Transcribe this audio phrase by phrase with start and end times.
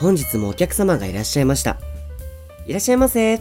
[0.00, 1.76] 本日もお客様がいらっしゃいました。
[2.66, 3.38] いらっしゃいませ。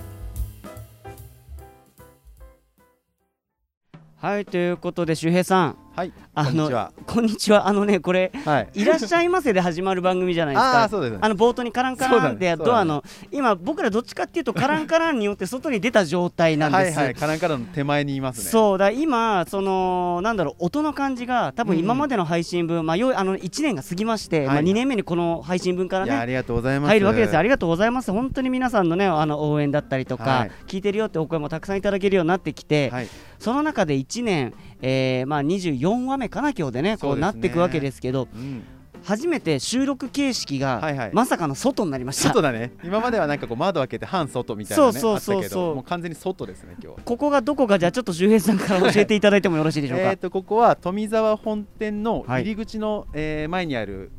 [4.17, 5.77] はい、ということで、周平さん。
[5.99, 6.94] はい、あのこんにちは。
[7.08, 7.67] こんにちは。
[7.67, 8.70] あのね、これ、はい。
[8.73, 10.84] いらっしゃいませで始まる番組じゃないですか。
[10.84, 13.03] あーそうですねあの冒頭にカランカランってドアの、
[13.34, 16.98] 今僕らどっちかっていうとカランカランによって外に出た状態なんです。
[16.98, 18.49] はいはい、カランカランの手前にいますね。
[18.49, 26.91] そうだ今そのなんだろう音の感じが多分今までの配信分、まあよいあの1年が過ぎまして、はいまあ2年目にこの配信分からいや、あねりがとうございます。
[26.91, 33.08] 入るわけですよありがとうございます本当に皆さんのねあの応援だったりとか、はい聞いてるよってお声もたくさんいただけるようになってきて、はい。
[33.39, 38.63] その中で1年、えーまあ、24話目かな今日でねこうなっていくわけですけどうん。
[39.03, 42.73] 初めて収録形式が、はいはいまさかの外になりました外だね。
[42.83, 44.91] 今まではなんかこう窓開けて半外みたいなね。
[44.91, 47.03] そうそうそうそうあったけどもう完全に外ですね、今日は。
[47.05, 54.11] ここがどこかじゃあちょっと周平さんから教えていただいてもよろしいでしょうか、 えっと、ここは富沢本店のはい入り口のえー前にある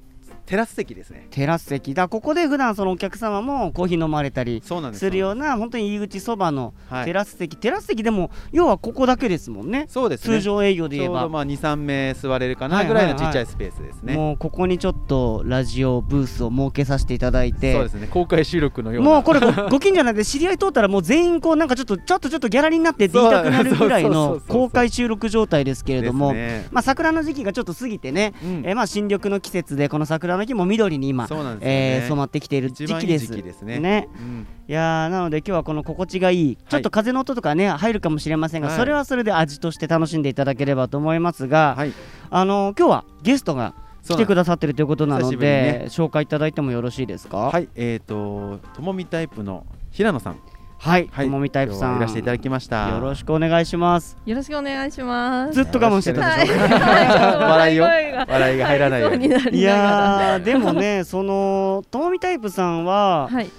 [0.51, 1.29] テラス席ですね。
[1.31, 1.95] テラス席。
[1.95, 4.99] だここで普段そのお客様もコーヒー飲まれたりす。
[4.99, 7.05] するような本当に入り口そばのはい。
[7.05, 9.87] テラス席、テラス席でも要はここだけですもんね。
[9.89, 10.39] そうですね。
[10.39, 11.23] 通常営業でち言えば。
[11.23, 13.23] ょうどまあ2、3名座れるかはないぐらいのはい。
[13.23, 14.17] はいちっちゃいスペースですね。
[14.17, 17.75] もうここにちょっとラジオブースを設けさせていただいて。
[17.75, 18.09] そうですね。
[18.09, 19.11] 公開収録のような。
[19.11, 26.67] もうこれご ご近所なんで知り合い通ったらもう全員こうなんかちょっとちょっとちょっとギャラリーになって言いたくなるぐらいの公開収録状態ですけれども、ね。
[26.73, 28.51] まあ桜の時期がちょっと過ぎてね、うん。
[28.67, 31.97] えーまあ新緑の季節でこの桜の木も緑に今、そうなんですよね。
[31.97, 33.27] えー染まってきている時期です。
[33.27, 34.09] 時期ですね。
[34.19, 34.47] うん。
[34.69, 38.77] いやーなので今日はこの心地がいい、ちょっと風の音とかね入るかもしれませんが、はい。
[38.77, 41.93] それはそれで味として楽しんでいただければと思いますが、はい。
[42.31, 45.85] あのー今日はゲストが来てくださってるということなので、ね。
[45.89, 47.37] 紹介いただいてもよろしいですか？
[47.37, 50.37] はい、えっ、と、ともみタイプの平野さん。
[50.83, 51.99] はい、はい、ともみタイプさん。
[51.99, 52.89] いらしていただきました。
[52.89, 54.17] よろしくお願いします。
[54.25, 55.53] よろしくお願いします。
[55.53, 59.27] ずっと我慢してたでしょ、 笑いよ声が笑いが入らないように。
[59.27, 63.51] いやーでもね そのともみタイプさんは、はい、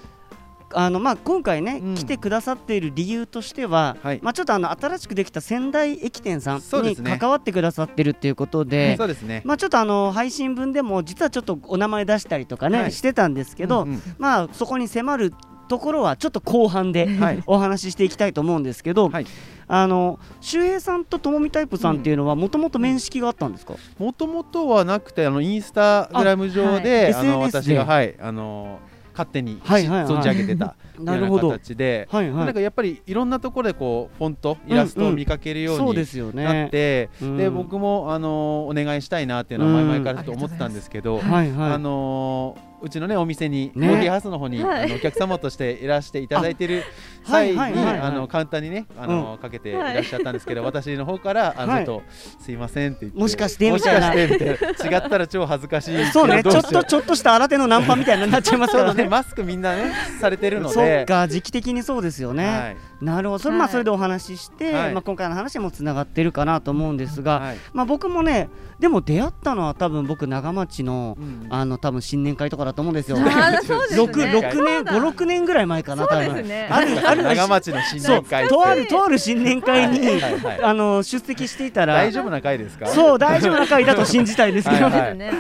[0.74, 1.96] あのまあ、今回ね、うん。
[1.96, 4.20] 来てくださっている理由としては、はい。
[4.22, 9.42] まあ、ちょっとあの新しくできた仙台駅店さんに関わってくださってるっていうことで、そうですね。
[9.46, 12.92] まあ、ちょっとあの配信分でも実はちょっとお名前出したりとかね、はい。
[12.92, 14.02] してたんですけど、うんうん。
[14.18, 15.34] まあ、そこに迫る
[15.72, 17.44] ところはちょっと後半ではい。
[17.48, 19.26] お話ししていきたいと思うんですけど、はい。
[19.70, 28.80] あの周平さんとともみタイプさんっていうのはもともと面識があったんですか、もともとはなくて、あのインスタグラム上で、ああのはい SNS 私がではい、あの
[29.14, 30.14] 勝手にしはいはいはい。
[30.14, 31.48] 存じ上げてた なるほど。
[31.48, 32.46] ような形で、はいはい。
[32.48, 36.70] なんかやっぱりいろんなところでこうフォント、イラストを見かけるようにそうですよなっね。
[36.70, 37.38] て、うん。
[37.38, 41.72] で僕もあのお願いしたいなっていうのは前々からちょっと思ってたんですけど、はいはい。
[41.72, 43.88] あのーうちのねお店に、ね。
[43.88, 44.84] コーヒーハウスの方に、はい。
[44.86, 46.84] あのお客様としていらしていただいてる
[47.24, 47.74] 際に、はい。
[47.74, 47.84] はい。
[47.86, 47.94] はい。
[47.94, 51.86] はいあの簡単にねあの、かけていらっしゃったんですけど、私の方からあの、はい。
[51.86, 54.08] ちょっとすいませんって言ってもしかしてもしみたいな。
[54.08, 54.98] かしてみたいな。
[54.98, 56.06] 違ったら超恥ずかしい。
[56.08, 59.08] そうね、ちょっとちょっとした新手のナンパみたいになっちゃいますから ね。
[59.08, 62.78] マスクみんなねされてるのそっでか、時期的にそうですよね。
[63.06, 64.94] はいなるほど、それまあはいそれでお話しして、はい。
[64.94, 67.58] まあ今回の話もつながってるかなと思うんですが、はい。
[67.74, 71.48] まあ僕もね、でも出会ったのは多分僕長町のうん。
[71.50, 73.18] あの多分新年会とかだと思うんですよ。
[73.18, 73.98] あーそうですね。
[73.98, 76.46] 六六年五六年ぐらい前かな多分。
[76.70, 78.16] あるある長町の新そう。
[78.22, 80.22] 年会とあるとある新年会に、
[80.62, 82.86] あの出席していたら大丈夫な会ですか？
[82.88, 84.94] そう大丈夫な会だと信じたいですけど、はい。
[84.94, 85.32] それね。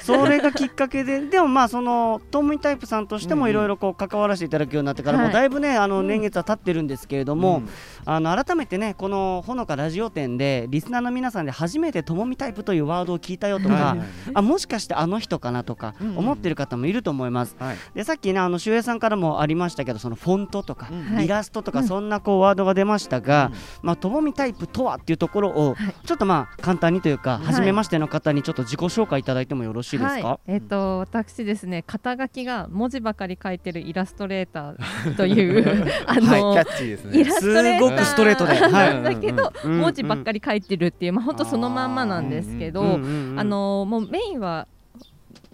[0.00, 5.26] それがきっかけで、 でもまあそのトムイタイプさんとしてもいろいろこう関わらせていただくようになってから、はい。
[5.26, 6.06] もうだいぶねあのうん。
[6.06, 7.62] 年月は経ってるんですけれども、
[8.04, 14.00] あの改めてねこのほのかラジオ店でリスナーの皆さんで初めてともみタイプというワードを聞いたよとか、はい
[14.34, 17.56] あもしかしてあの人かなとか思ってる方もいると思います。
[17.58, 17.76] はい。
[17.94, 20.88] でさっきねあの周平さんからもありましたけどそのフォントとか、
[21.20, 21.86] イラストとかうん。
[21.86, 23.86] そんなこうワードが出ましたが、うん。
[23.88, 25.94] まあともみタイプとはっていうところをはい。
[26.06, 27.46] ちょっとまあ簡単にというか、い。
[27.46, 30.28] 初めましての方にちょっと自己紹介いただいてもよろしいですか？
[30.28, 38.54] はい、えっ、と私ですね肩書きが文字ばかり書いてるイラストレーターというあはい、キの、ャッチーですねイラストレーターすごくストレートで。
[38.54, 38.72] はい。
[38.72, 44.66] なんだけど、文字ばっかり書いてるっていうまあ本当そのまんまなんですけど、あのもうメインは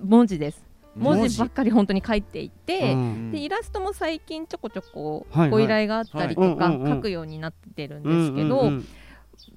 [0.02, 0.64] 文字です。
[0.94, 1.38] 文字。
[1.38, 3.30] ばっかり本当に書いていて、うん。
[3.32, 8.70] でイラストも最近ちょこちょこご依頼があったりとか書くようになってるんですけど、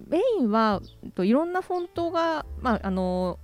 [0.08, 0.82] メインは
[1.16, 3.40] といろんなフォントが、まあ、あの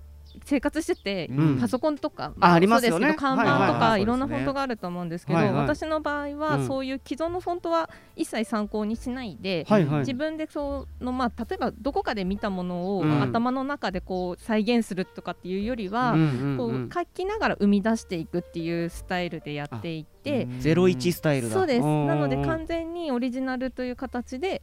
[0.46, 1.60] 生活してて、うん。
[1.60, 3.16] パソコンとかあありますよね。
[3.16, 5.56] 看板とかいろんなフォントがあると思うんですけど、はいはい。
[5.56, 6.68] 私の場合はうん。
[6.68, 10.00] そういう既存のフォントは一切参考にしないで、はいはい。
[10.00, 13.22] 自分でそのまあ例えばどこかで見たものをうん。
[13.24, 16.90] 頭の中でこう再現するとかっていうよりは、うんうんこううん。
[16.94, 20.15] 書きながら生み出していくっていうスタイルでやっていて、
[20.60, 21.54] ゼロ一スタイルだ。
[21.54, 21.86] そうです。
[21.86, 22.08] ん。
[22.08, 24.62] なので完全にオリジナルという形で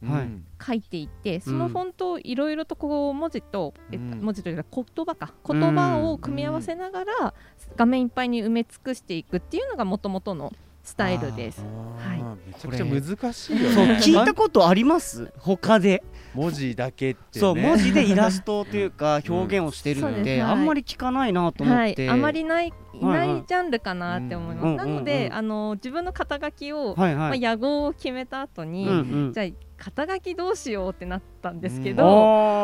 [0.65, 4.21] 書いていてそのフォントをいろいろとこう文字と、えっとうん。
[4.21, 7.33] 文字というか言葉か言葉を組み合わせながら
[7.75, 11.61] 画面いっぱいに埋め尽くしていくっていうのがもともとのスタイルです。
[11.97, 12.21] はい。
[12.47, 15.31] めちゃくちゃ難しいよそうね聞いたことあります？
[15.39, 16.03] 他で。
[16.35, 17.25] 文字だけってね。
[17.39, 20.43] そう文字でイラストというか表現をしてるそうってです。
[20.43, 20.51] はい。
[20.51, 22.07] あんまり聞かないなと思って。
[22.07, 24.65] はい、あまりないいないジャンルかなって思います。
[24.65, 25.25] うんなので、うんうん。
[25.27, 29.33] うんあの自分の肩書きを、はいまあ、はい野号を決めた後に、うんうん。
[29.33, 29.47] じゃあ
[29.77, 32.03] 肩書きどうしようってなったんですけうんど、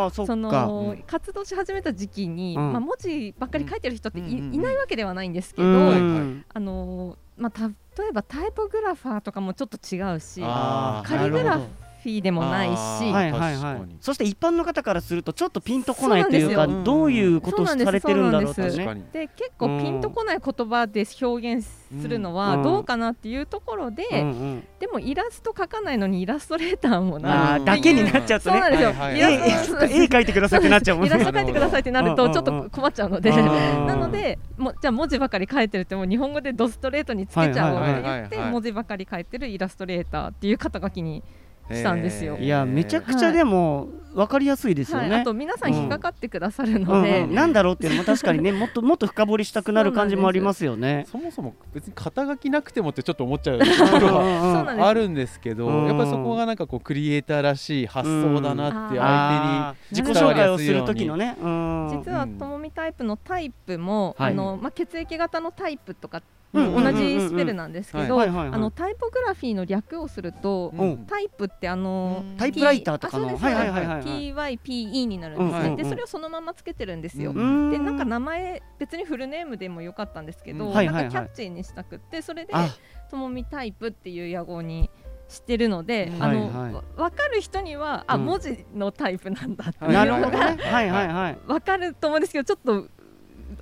[0.06, 1.04] あーそのうん。
[1.04, 2.72] 活動し始めた時期に、うん。
[2.74, 4.56] まあ、文字ばっかり書いてる人ってい,、うんうんうん。
[4.56, 11.66] いないわけではないんですけど、あのまあ、例えばタイポグラファーとかもちょっと違うしカリグラフ
[12.00, 13.96] なるほどィーでもないし、はいはいはい。
[14.00, 16.84] そして一般の方からするとちょっとピンとこないというかそうなんですよ。
[16.84, 21.68] どういうことをそうなんですされてるんだろうねで結構ピンとこない言葉で表現
[22.02, 22.36] するのうん。
[22.36, 24.68] はどうかなっていうところで、うんうん。
[24.80, 28.54] でもイラスト描かないのにイラストレーターもあなーだけになっちゃうとね。
[28.54, 29.46] そうなんですよ、はいは
[29.86, 31.10] いイ絵描いてくださいってなっちゃうもんね。
[31.10, 41.24] イラスト描いてくださいってなるとちょっと困っちゃうので、あなーのでもうじゃあ文字ばかり書いてるってもう日本語でドストレートにつけちゃおうって言って文字ばかり書いてるイラストレーターっていう肩書きに
[41.72, 42.38] したんですよ。
[42.40, 51.06] いやめちゃくちゃでも分かりやすいですよはい、ねあと皆さん引っかかってくださるうんので、うんなんだろうっていうのも確かにねもっともっと深掘りしたくなる感じもありますよね。
[51.12, 59.02] そもそも別に肩書きなくてもってちょっと思っちゃうところはあるんですけど、うんやっぱりそこがなんかこうクリエイターらしい発想だなってうん。
[59.02, 59.96] 相あー。
[59.96, 61.36] 自己紹介をする時のね。
[61.42, 64.34] うん実はともみタイプのタイプも、はい。
[64.34, 66.22] あのまあ、血液型のタイプとか
[66.52, 71.06] うん同じスペルなんですけど、あのタイポグラフィーの略をすると、手に、うん。
[71.06, 73.54] タイプってあのうんタイプライターとかのあそうですはい。
[73.56, 73.70] はい。
[73.70, 73.88] はい。
[73.88, 82.70] はい TYPE になるんですね、でそれをそのままつけてるんですよ、うんでなんか名前別にフルネームでもよかったんですけど、なんかキャッチーにしたくってそれであ。
[83.10, 84.90] ともみタイプっていう野号に
[85.28, 86.24] してるので、うん。
[86.24, 86.74] あの、はいはい。
[86.74, 88.26] わ分かる人にはあ、うん。
[88.26, 90.64] 文字のタイプなんだってはいうのがね。
[90.64, 91.38] はいはいはい。
[91.48, 92.88] 分かると思うんですけどちょっと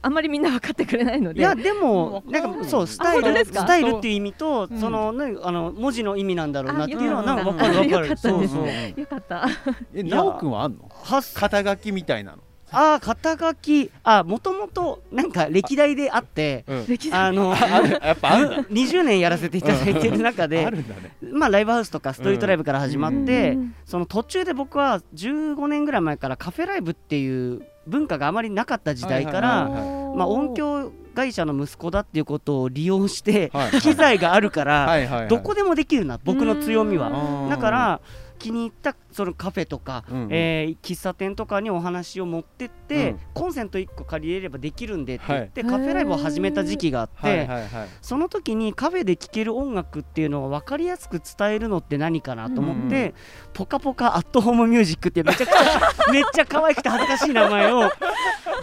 [0.02, 1.40] あんまりみんな分かってくれないので。
[1.40, 2.32] いやでもうん。
[2.32, 4.80] なんかそうスタイルスタイルっていう意味とうん。
[4.80, 7.90] そのねあの文字の意味なんだろうなっていうのはあなんかわかる。
[7.90, 9.48] よわかるかったでよかった。
[9.94, 10.90] え直くんはあんの？
[11.34, 12.40] 肩書きみたいなの、
[12.72, 13.90] あー肩書き。
[14.04, 16.66] あもともとなんか歴代であって
[17.12, 17.52] あの
[18.04, 18.58] やっぱあるんだ。
[18.64, 21.16] 20年やらせていただいてる中あでるんだね。
[21.32, 23.76] まあライブハウスとかストリートライブから始まってうん。
[23.86, 37.10] その途中で僕は15年ぐらい前からカフェライブっていう文化があまりなかった時代かはいらはいまあ音響会社の息子だっていうことを利用してはい機材があるからどこでもできるな僕の強みは。
[37.10, 37.50] うん。
[37.50, 38.02] だから
[38.38, 40.30] 気に入ったそのカフェとか、うんうん。
[40.32, 43.20] えー喫茶店とかにお話を持ってって、うん。
[43.34, 45.72] コンセント1個借りれればできるんでって言って、はい。
[45.72, 47.70] カフェライブを始めた時期があって、はいはいはい。
[48.02, 53.14] その時にカフェで聴ける音楽っていうのを分かりやすく伝えるのって何かなと思って、
[53.54, 57.90] ポカポカアットホームミュージックっていうめちゃくちゃめっちゃ可愛くて恥ずかしい名前を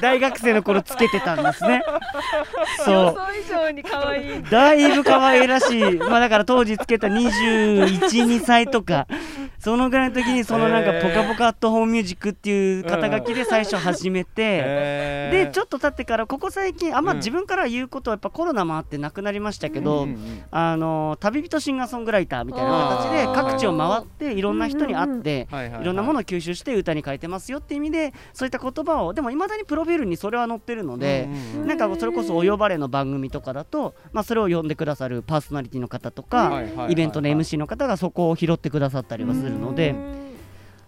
[0.00, 1.82] 大学生の頃つけてたんですね。
[2.78, 3.14] 予 そう。
[3.14, 4.42] 想以上に可愛い。
[4.42, 9.06] だいぶ可愛らしい、まあだから当時つけた21、2歳とか、
[9.64, 14.62] そのぐらいの時に、そのなんか、へーポカポカアットホームミュージックっていう肩書きで最初始めて、
[15.30, 17.18] で、ちょっと経ってから、ここ最近、あんまうん。
[17.18, 20.06] 自分から言うことは、やっぱコロナもあってなくなりましたけど、
[20.50, 31.28] あの旅人シンガーソングライターみたいな形で各地を回っていろんな人に会ってはいろんなものを吸収して歌に変えてますよっていう意味でそういった言葉をでもいまだにプロフィールにそれは載ってるので
[31.64, 39.94] なんかそれこそ「お呼ばれ」の番組とかだと、まあ、それを呼んでくださるパーソナリティの方とか、イベントの MC の方がそこを拾ってくださったりはするので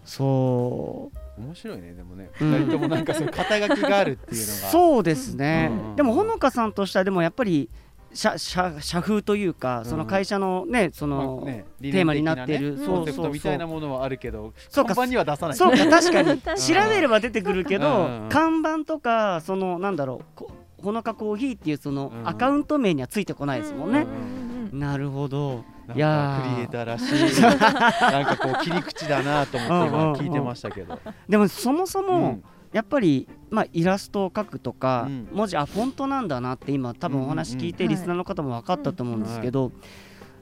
[0.05, 1.41] そう。
[1.41, 2.31] 面白いねでもね。
[2.41, 2.51] うん。
[2.51, 4.69] 二人ともなんかそういう肩書きがあるっていうのが。
[4.69, 7.69] そうですね、うんでもほのかさんとしてはでもやっぱり
[8.13, 11.43] 社社社風というかその会社のねその、
[11.81, 14.95] テーマになってる理念的なねそうコンセプトみたいなものはあるけどそうか。
[14.95, 15.55] 看板には出さない。
[15.57, 16.29] そうか確かに。
[16.29, 22.27] 確かに調べれば出てくるけど、うん看板とかそのなんだろうこほのかコーヒーっていうそのうん。
[22.27, 24.07] アカウント名にはついてこないですもんね、
[24.73, 25.63] なるほど。
[25.95, 26.51] いやなんかー。
[26.51, 27.41] クリエイターらしい。
[27.41, 30.99] なんかこう切り口だなと思って今聞いてましたけど。
[31.29, 32.43] でもそもそも、うん。
[32.73, 35.27] やっぱり、まあ、イラストを描くとか、うん。
[35.31, 39.71] 文字あフォントなんだなって今多分お話聞いて、うんリスナーの方も分かったと思うんですけど、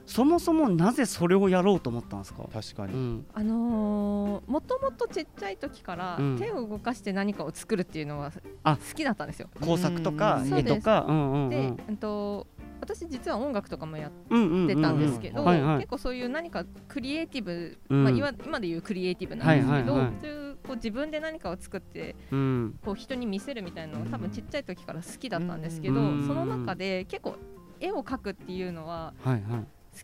[0.06, 6.38] そもそもなぜそれをやろうと思ったんですか、確かに、うん、あのーもともとちっちゃい時からうん。
[6.38, 8.76] 手を動かして何かを作るっていうのはあ。
[8.76, 9.48] 好きだったんですよ。
[9.60, 10.54] 工作とかうん。
[10.58, 11.06] 絵とか？
[11.08, 12.46] うんうんうでん、うんと
[12.86, 20.14] 私実は音楽とかもやってたんですけど、結構そういう何かクリエイティブ、うんまあ、今今でいうクリエイティブなんですけど、はいはいはい。
[20.20, 22.78] そういうこう自分で何かを作ってうん。
[22.84, 27.36] こう人に見せるみたいなのが多分ちっちゃい時から好きだったんですけど、うんその中で結構
[27.80, 29.32] 絵を描くっていうのは好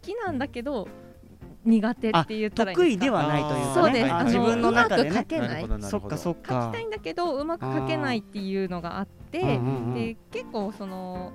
[0.01, 0.89] きなんだけど
[1.65, 5.11] 苦手って言ったら得意ではないというかそうです、ねああの自分の中でね。
[5.11, 9.61] うまく描けなないそっかそっかきたいんだけどうまく描けないっていうのがあって、
[9.95, 11.33] で結構その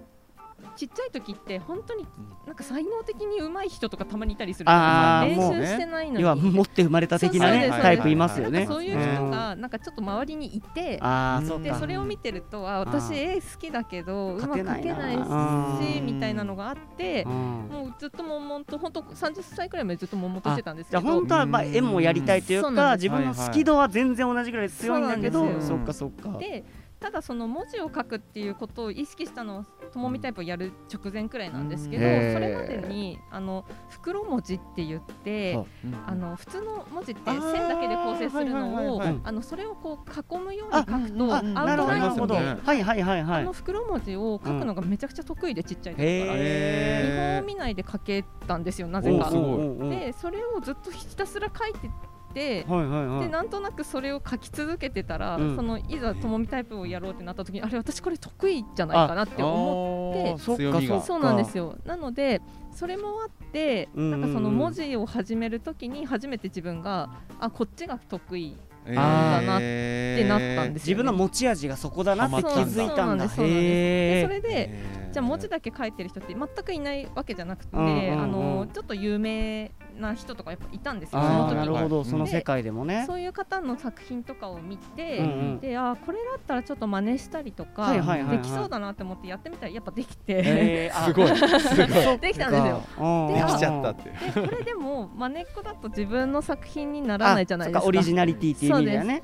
[0.77, 2.05] ちっちゃい時って本当に
[2.45, 4.65] なんか才能的に上手い人とかたまにいたりする。
[4.65, 6.21] んですよ練あーもう習してないのに。
[6.21, 8.65] 要は持って生まれた的なねタイプいますよね。
[8.65, 17.31] そういう人がなんかちょっと周りにいて、でああそれを見てるとあ私絵好きだけどうまく描けないな描けないしうんみたいなのがあってうん。
[17.31, 21.01] もうずっと悶々と本当30歳くらいまでずっと悶々としてたんですけど。
[21.01, 25.77] 本当はまあ絵もやりたいというか自分の好き度は全然同じぐらい強いんだけどそうなんですよ。
[25.77, 26.37] そっかそっか。
[26.37, 26.63] で
[26.99, 32.33] ただその文字を書くっていうことを意識したのはともみタイプをやる直前くらいなんですけど、うん。
[32.33, 35.65] それまでにあの袋文字って言っては
[36.07, 43.41] あの普通の文字って線だけで構成するのをあのそれをこう囲むように書くとあアウトラインなるはいはいはいはい。
[43.41, 46.07] あの袋文字を書くのがめちゃくちゃ得意でちっちゃい時から。
[46.07, 49.29] へ見本えを見ないで書けたんですよなぜか。
[49.29, 51.89] でそれをずっとひたすら書いて
[52.35, 53.21] はいはいはい。
[53.21, 55.55] でなんとなくそれを書き続けてたら、うん。
[55.55, 60.87] そのいざともみタイプをやろうってなった時にあれ私これ得意じゃないかなって思ってそっか強みが。
[60.87, 61.75] そっかそうなんですよ。
[61.85, 62.41] なので
[62.71, 64.21] それもあって、うんうんうん。
[64.21, 68.55] なんかその文字を始める時に初めて自分があこっちが得意
[68.85, 72.95] えだなってなったんです自分の持ち味がそこだなって気づいたんだ。
[72.95, 74.69] そうなんですでそれで
[75.11, 78.21] じゃあ文字だけ書いてる人って全くいないわけじゃなくて、うんうんうん。
[78.21, 83.03] あのちょっと有名な人とかやっぱいたんですよそあなるほどはいその世界でもね。
[83.07, 85.59] そういう方の作品とかを見て、うんうん。
[85.59, 88.37] であこれだったらちょっと真似したりとか、はいはいはいはい。
[88.37, 91.27] できそうだなって思ってやってみたらやっぱできて、へーあ すごい。
[91.35, 92.17] すごい。
[92.19, 92.81] できたんですよ。
[92.99, 94.09] うんでできちゃったって
[94.41, 97.79] でこれでも真似っこだと自分の作品にならないじゃないですか。
[97.79, 99.23] あそっオリジナリティっていう意味だよね。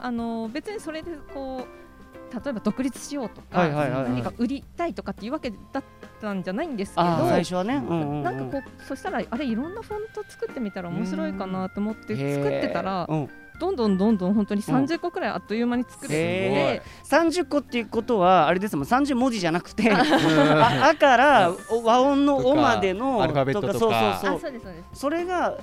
[0.00, 1.87] あの別にそれでこう
[2.32, 5.84] 例えば独立しようとか、何か売りたいとかっていうわけだっ
[6.20, 7.80] たんじゃないんですけど最初はね。
[7.80, 23.78] なんかこうそしたらあれいろんなフォント作ってみたら面白いかなと思って作ってたらうんどんどんどんどん本当に30個くらいあっという間に作れてへ30個っていうことはあれですもん30文字じゃなくてうん ああからお和音の「お」までのアルファベットとか。
[23.78, 24.52] そうあそうそう
[24.92, 25.58] それが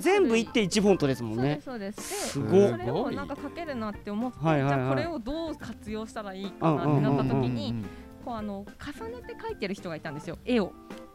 [0.00, 1.60] 全部1.1フォントですもんね。
[1.64, 2.54] そうですそうです。
[2.54, 2.78] すごっ。
[2.78, 7.84] でそれをなんか書けるなって思って、じゃあこれをどう活用したらいいかなってなった時に
[8.24, 10.72] こうあの重ねて描いてる人がいたんですよ絵を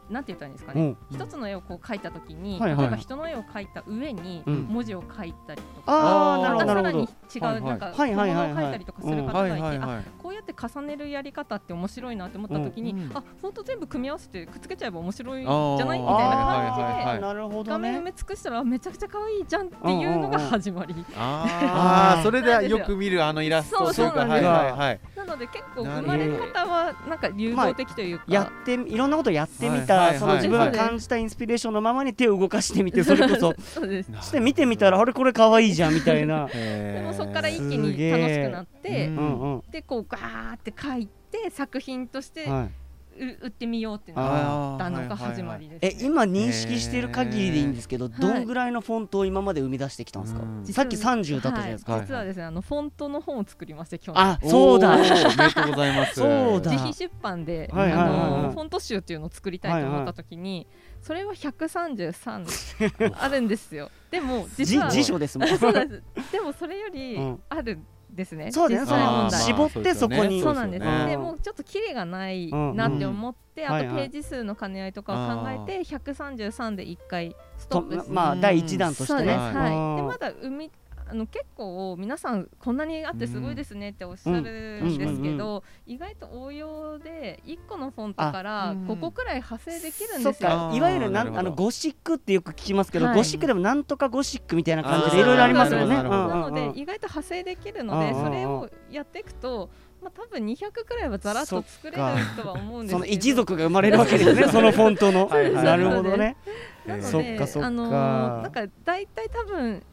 [0.09, 0.81] なんて言ったらいいんですかね。
[0.81, 0.97] うん。
[1.11, 2.81] 一つの絵をこう描いた時に、はいはい。
[2.81, 4.61] 例えば人の絵を描いた上にうん。
[4.69, 8.51] 文字を書いたりとか、ああなるほまたさらにどなるほど違うなんかはいはいはいはい。
[8.51, 29.77] 小物を描いたりとかする方はいがいて、あこうやって重ねるやり方って面白いなって思った時に、うんあ本当全部組み合わせてくっつけちゃえば面白いじゃないみたいなはい感じで、画面埋ねめ尽くしたらめちゃくちゃ可愛いじゃんっていうのが始まり、ああそれでよく見るあのイラストというかそうそうなんですはいはいはいなので結構生まれ方はなんか流動的というか、やっていろんなことやってみはい。
[29.79, 30.19] はいたはい。
[30.19, 33.53] その自分が感じたインスピレーションのままに手を動かしてみてそれこそ。
[33.61, 34.11] そうです。
[34.15, 36.47] そして見てみたらあれこれ可愛いじゃんみたいな。
[36.47, 42.71] ででもそこから一気に楽しくなって、うんでこうガーって書いて作品としてはい、う
[43.19, 52.01] 売ってみようってなったのが始まりです、え今認識してる限りでいいんですけどーどんぐらいのフォントを今まで生み出してきたんですか、さっき30だったじゃないですか、はい。
[52.01, 54.95] 実はですねあのフォントの本を作りまして去年あそうだ。
[54.95, 56.15] おーおめでとうございます。
[56.15, 56.71] そうだ。
[56.71, 58.09] 自費出版で、はいはいはい。
[58.09, 60.67] はいあのフォント集っていうのを作りたいと思った時に、
[61.01, 63.91] それは133あるんですよ。
[64.11, 66.31] でも実じは辞書ですもんそうなんです。
[66.31, 67.75] でもそれよりうんある。
[67.75, 67.85] ん
[68.19, 69.41] ですね、そうです実際問題。
[69.41, 70.41] あー絞ってそこに。
[70.41, 79.19] そうなんです、うんでもうちょっとキレがないなって思って、あとページ数の兼ね合いとかを考えて133で1回ストとップまあ第一弾としてね。
[79.19, 79.95] そうです、はい。
[79.95, 80.71] でまだ生み
[81.11, 90.49] あの結構皆さんこんなにあってすごいですねっておっしゃるんですけど、意外と応用で1個のフォントからうん5個くらい派生できるんですよ。
[90.49, 93.15] かいわゆるなんあのゴシックってよく聞きますけど、はい。
[93.15, 95.25] ゴシックでもなんとかゴシックみたいな感じでい。
[95.25, 95.95] ろいろありますよね。
[95.95, 99.69] なので意外と派生できるのでそれをやっていくと、
[100.03, 101.97] まあ、多分200くらいはざらっと作れる
[102.37, 102.99] とは思うんですけど。
[102.99, 105.27] その一族が生まれるわけですね、 そのフォントの。
[105.27, 106.37] はいはいなるほどね。
[106.85, 109.83] なのであのーなんか大体多分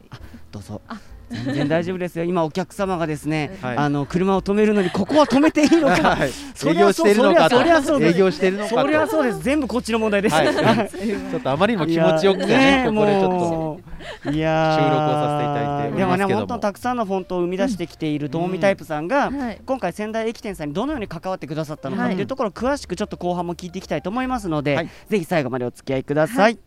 [0.51, 0.81] どうぞ。
[1.29, 2.23] 全然大丈夫ですよ。
[2.23, 3.77] 今お客様がですね、 はい。
[3.77, 6.15] あの車を止めるのにここは止めていいのか。
[6.15, 6.31] はい。
[6.55, 7.57] そ営業しているのかと。
[7.57, 8.15] そりゃそうです。
[8.15, 8.81] 営業しているのかと。
[8.81, 9.39] そりゃそうです。
[9.41, 10.47] 全部こっちの問題です、はい。
[10.55, 13.79] ちょっとあまりにも気持ちよくてねここでちょっも
[14.25, 14.31] う。
[14.31, 14.77] いやー。
[14.77, 16.35] 収録をさせていただいでもねますけども。
[16.37, 20.69] 本当にたくさんのフォントを生み出してきているともみタイプさんが、はい今回仙台駅店さん。
[20.69, 26.57] にどのように関わってくださったのかはいっていうところを詳しくちょっと後半も聞いていきたいと思いますので、はいぜひ最後までお付き合いください、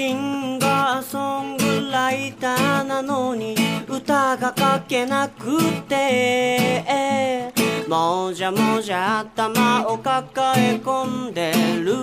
[0.00, 3.54] シンガーソングライターなのに
[3.86, 7.52] 歌が書けなくて。
[7.86, 11.52] もじゃもじゃ頭を抱え込んで
[11.84, 11.96] る。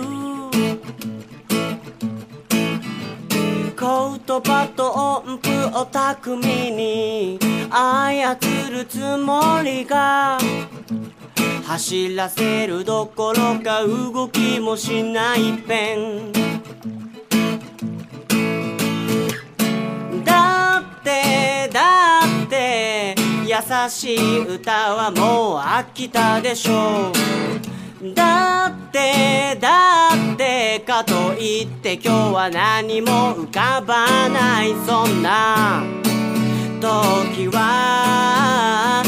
[3.74, 4.92] 言葉と
[5.26, 8.36] 音符を巧みに操
[8.70, 10.38] るつもりが。
[11.66, 16.48] 走らせるどころか動きもしないペン。
[20.98, 23.14] ってだって
[23.44, 28.14] 優しい歌はもう飽きたでしょう。
[28.14, 35.82] だってだってかといって今日は何も浮かばないそんな
[36.80, 39.02] 時は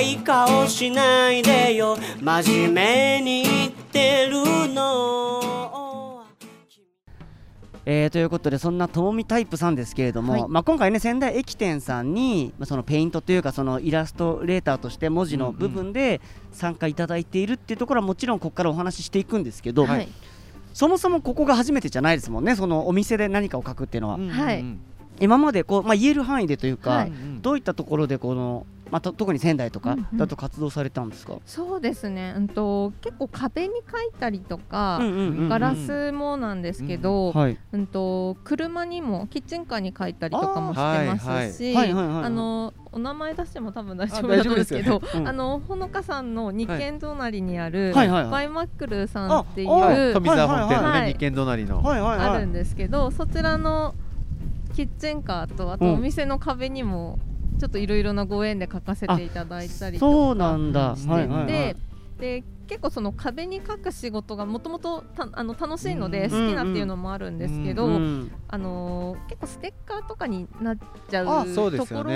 [0.00, 1.96] い顔しないでよ。
[2.20, 6.24] 真面目に言ってるの。
[7.86, 10.44] えーということでそんなともみタイプさんですけれども、はい。
[10.48, 16.20] まあ、今回ね仙台駅店さんに、まあ、そのペイントというかそのイラストレーターとして文字の部分で
[16.52, 20.08] 参加いただいているっていうところはもちろんここからお話ししていくんですけど、はい。
[20.72, 22.54] そもそもここが初めてじゃないですもんね。
[22.54, 24.64] そのお店で何かを書くっていうのは、はい。
[25.18, 27.12] 今までこう、まあ、言える範囲でというか、はい。
[27.42, 30.18] どういったところでこの、まあ、と特に仙台とかうんうん。
[30.18, 35.48] だと活動されたんですか、そうですね、うんと結構壁に書いたりとか、うんうんうんうん。
[35.48, 37.58] ガラスもなんですけど、はい。
[37.72, 45.28] うんと車にもキッチンカーに書いたりとかもしてますし、あのお名前出しても多分大丈夫あだと思うんですけど、大丈夫ですよねうん。
[45.28, 48.08] あのほのかさんの日軒隣にある、はい。
[48.08, 51.82] はいはいバイマックルさんっていう、ああ富澤本店のはいはいね二軒隣の。
[51.82, 52.28] はいはいはい。
[52.30, 53.94] あるんですけど、そちらの
[54.74, 55.94] キッチンカーとあとうん。
[55.94, 57.18] お店の壁にも
[57.60, 61.46] ちょっといろいろなご縁で書かせていただいたりとかそうなんだ、してて、はいはいはい。
[62.18, 66.30] で結構その壁に書く仕事がもともとあの楽しいのでうん。
[66.30, 70.78] 好きなっていうのもあるんですけど、うんあのー結構ステッカーとかになっ
[71.10, 72.10] ちゃあうところ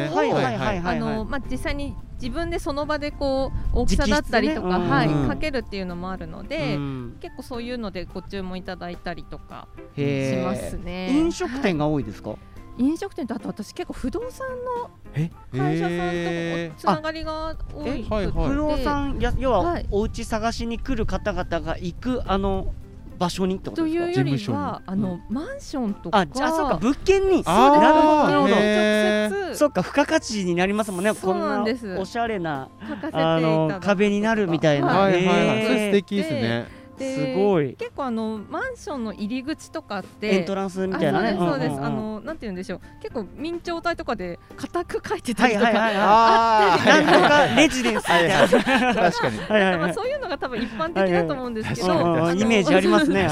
[1.20, 4.90] を、まあ、実際に自分でその場でこう大きさだったりとか、ね。
[4.90, 11.10] はいうん書けるっていうのもあるので、うん結構そういうのでご注文いただいたりとかしますね。
[11.10, 12.36] 飲食店が、が多いですか、
[12.78, 14.48] 飲食店とあと私結構不動産
[14.82, 15.30] のえ？
[15.52, 18.48] 会社さんへとつながりが多いくて、はいはい。
[18.48, 19.86] 不動産や要ははい。
[19.90, 22.72] お家探しに来る方々が行くあの
[23.16, 24.04] 場所にってこととですか？
[24.06, 27.44] いうより事務は所あの、マンションとかあじゃあそうか物件に。
[27.44, 31.82] なるほど直接そっか付加価値になりますもんねそうなんです。
[31.82, 32.68] こんなおしゃれな
[33.12, 35.46] あの壁になるみたいな、ははいはい。
[35.48, 36.40] はい素敵ですね。
[36.40, 37.74] ですごい。
[37.74, 41.30] 結構あのマンションの入り口とかってエントランスみたいなね。
[41.30, 41.76] あそうですそうです、ん。
[41.76, 42.80] んんあのなんて言うんでしょう。
[43.02, 45.96] 結構明朝体とかで固く書いてたりとか、はいはいはい。
[45.96, 47.46] はあいなんとか。
[47.56, 51.86] レジデンスみたいなはい確かにまあ、そういうのが多分一般的だと思うんですけど、
[52.32, 53.28] イメージありますね。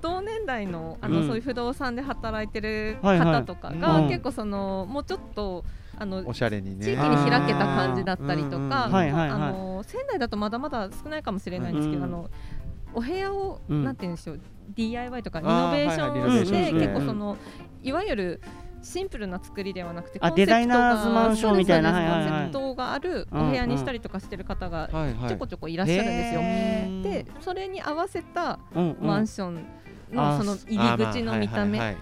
[0.00, 1.26] 同年代のあの、うん。
[1.26, 5.64] そういう不動産で働いてる方とかが、うん結構そのもうちょっと
[5.96, 6.84] あのおしゃれにね。
[6.84, 8.90] 地域に開けた感じだったりとか、あ
[9.38, 12.04] の仙台だとまだまだ少ないかもしれないんですけど、うん。
[12.04, 12.30] あの
[12.94, 13.84] お部屋を、うん。
[13.84, 14.40] なんて言うんでしょう
[14.74, 17.36] DIY とかリノベーションをはいはい結構その
[17.82, 18.40] いわゆる
[18.82, 21.92] シンプルな作りではなくてあコンセプトがデザイナーズマンションみたいな。
[21.92, 24.88] コンセプトがあるお部屋にしたりとかしてる方が
[25.28, 26.40] ちょこちょこいらっしゃるんですよ。
[27.02, 28.58] でそれに合わせた
[29.00, 29.64] マンション
[30.16, 31.96] あのその入り口の見た目。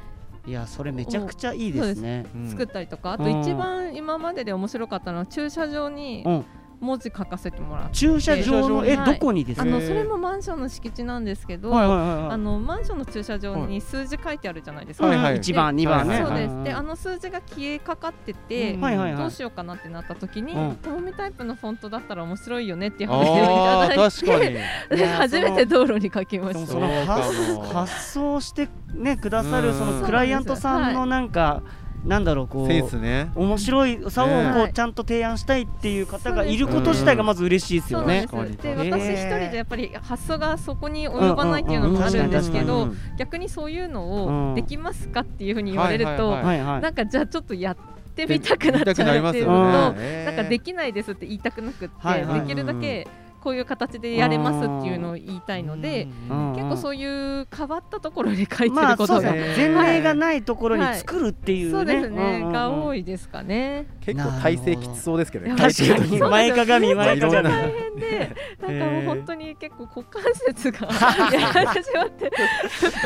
[0.46, 2.24] いやそれめちゃくちゃいいですね。
[2.34, 3.40] うん作ったりとかあとうん。
[3.40, 6.44] 一番今までで面白かったのは駐車場にうん
[6.80, 7.94] 文字書かせてもらって。
[7.94, 9.14] 駐車場のえはい。
[9.14, 9.64] どこにですか？
[9.80, 12.08] それもマンションの敷地なんですけど、はいはいはい。
[12.08, 15.06] はいあのマンションの駐車場に数字書いてあるじゃないですか。
[15.06, 15.38] はいはい。
[15.38, 16.22] 1番2番ね。
[16.24, 16.54] そうです。
[16.54, 18.80] んで、あの数字が消えかかってて、うん。
[18.80, 19.22] はいはいはい。
[19.22, 20.76] どうしようかなってなった時に、うん。
[20.76, 24.56] ともみタイプのフォントだったら面白いよねっていうあ話をいたあだい確かに。
[24.98, 26.72] て、初めて道路に書きまでもした。
[26.72, 29.74] その発想してねくださるうん。
[29.74, 31.62] そのクライアントさんのなんか
[32.04, 33.30] なんだろうこセンスうね。
[33.34, 38.26] 面白いさをこねうちゃんと提案したいっていう方がいること自体がまず嬉しいですよね。
[38.30, 38.74] そうなんで。
[38.74, 44.52] 私一人でやっぱり発想がそこに及ばないっていうのもあるんですけど逆にそういうのうん。
[44.52, 47.76] をできますかっていうふうに言われると、なんかじゃあちょっとやっ
[48.14, 50.24] てみたくなっちゃうっていうのと、ね。
[50.24, 53.06] なんかできないですって言いたくなくって、できるだけ
[53.48, 61.70] こういう形でやれますっていうのを言いたいので、うん結構そういう変わったところで書いてることが、 前例がないところに作るっていうね。
[61.72, 62.98] そうですね、が多い。
[62.98, 63.86] いですかね。
[64.00, 67.48] 結構体勢きつそうですけどね確かに前かがみ前かがみ。
[67.48, 70.88] 大変で、なんかもう本当に結構股関節が
[71.32, 72.30] やられてしまって、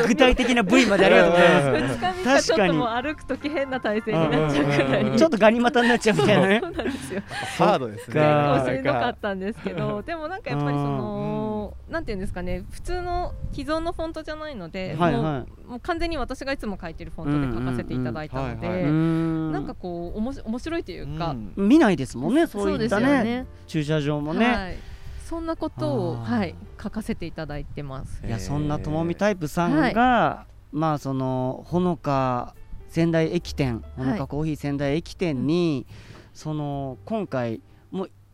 [0.07, 1.93] 具体的な部位までありがとうございます。
[1.93, 5.17] 二日三日ちょっともう歩くとき変な体勢になっちゃうくらい。
[5.17, 6.67] ちょっとガニ股になっちゃうみたいなねそ。
[6.67, 7.21] うなんですよ。
[7.57, 15.13] ハードですね結構しんどかったんですけど、でもなんかやっぱりその、なんていうんですかね、普通の既存のフォントじゃないので、もうはい。
[15.13, 18.61] はもう完全に私がいつも書いてるフォントで書かせていただいたのうんうんうん。
[18.61, 18.83] で、はいい。
[18.83, 21.53] うんなんかこうおもし面白いというか、うん。
[21.55, 22.47] 見ないですもんね。
[22.47, 23.45] そういったですよね。
[23.67, 24.47] 駐車場もね。
[24.47, 24.77] はい、
[25.23, 28.25] そんなことをはい書かせていただいてます。
[28.25, 32.55] いやそんなともみタイプさんがまあそのほのか
[32.87, 35.85] 仙台駅店ほのかコーヒー仙台駅店に
[36.33, 37.61] その今回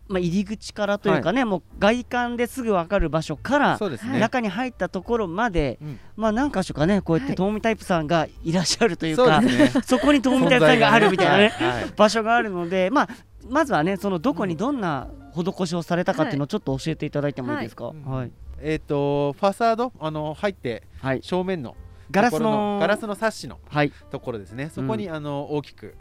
[0.10, 4.20] まあ入り口からというかねもう外観ですぐ分かる場所からね。
[4.20, 6.00] 中に入ったところまでうん。
[6.18, 7.36] まあ何箇所かねこうやってはい。
[7.38, 9.42] ともみタイプさんがいらっしゃるというか
[9.86, 11.94] そこにともみタイプさんがあるみたいなねはいはい。
[11.96, 13.10] 場所があるのでまあ
[13.48, 17.86] まずはねそのどこにどんな施しをされたかっていうのをちょっと教えていただいてもいいですか？
[17.86, 17.96] はい。
[18.06, 18.32] はい。
[18.62, 21.20] えっとファサードあの入ってはい。
[21.22, 21.76] 正面の
[22.12, 23.92] ガラスのガラスのサッシのはい。
[24.10, 24.72] ところですね。
[24.74, 25.96] そこにあの大きく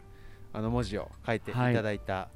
[0.51, 2.29] あの文字を書いていただいた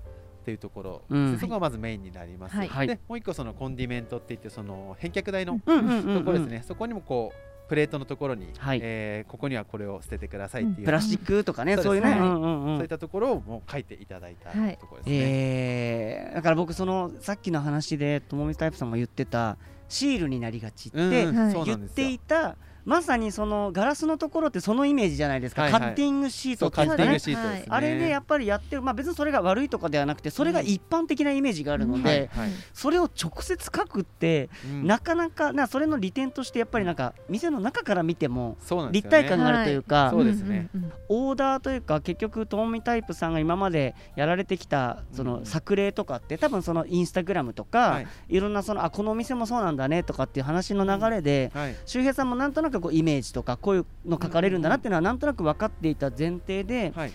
[0.43, 1.33] っていうところ、うん。
[1.33, 2.67] でそこがまずメインになります、はい。
[2.67, 2.87] はい。
[2.87, 6.19] でもう一個そのコンディメントって言ってその返却台のうんうんうんうん。
[6.19, 8.79] ところですね、そこにもこうプレートのところに、はい。
[8.83, 12.77] えーここにはこれを捨ててくださいっていう、プラスチックとかね、そういうね、うんうんうん。
[12.77, 14.49] そういったところをもう書いていただいた。
[14.49, 14.77] はい。
[14.77, 15.15] ところですね。
[15.15, 21.77] えーだから僕そのさっきの話でともみタイプさんも言ってたシールになりがちってうん言っなんですよ。
[21.95, 25.81] ていたまさにそのガラスのところってそのイメージじゃないですか、はいはい。
[25.81, 27.59] カッティングシートそうカッティングっていうんですかね。
[27.61, 27.65] ね。
[27.69, 32.49] あれでやっぱりやってる、まあ、別にそれが悪いとかではなくてそれが一般的なイメージがあるので、はいはい。
[32.73, 34.87] それを直接書くって、うん。
[34.87, 38.57] なかなかなそれの利点としてやっぱりなんか店の中から見ても
[38.91, 40.69] 立体感があるというか、そうですね。
[40.73, 48.07] んんんオーダーというか結局ともみタイプさんが今までやられてきたそのうん作例とかって多分そのインスタグラムとか、はい。
[48.29, 51.75] い、ろんなそのあこのお店もそうなんだねとかっていう話の流れで、はい。
[51.85, 57.11] 周平さんもなんとなくこうイメージとかこういうの書かれるんだなっていうのはなんとなく分かっていた前提で、はい。